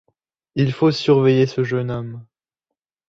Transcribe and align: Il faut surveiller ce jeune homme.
Il 0.55 0.73
faut 0.73 0.89
surveiller 0.89 1.45
ce 1.45 1.63
jeune 1.63 1.91
homme. 1.91 2.25